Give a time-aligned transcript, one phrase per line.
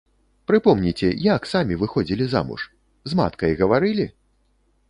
[0.51, 2.61] Прыпомніце, як самі выходзілі замуж,
[3.11, 4.05] з маткай гаварылі?